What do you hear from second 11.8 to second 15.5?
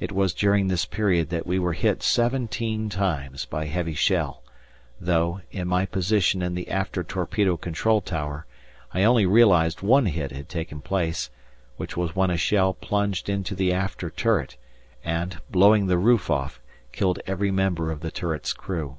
was when a shell plunged into the after turret and,